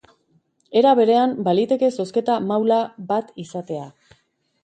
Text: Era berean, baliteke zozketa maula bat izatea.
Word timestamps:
Era 0.79 0.93
berean, 0.99 1.35
baliteke 1.47 1.91
zozketa 2.03 2.37
maula 2.51 2.79
bat 3.13 3.31
izatea. 3.47 3.85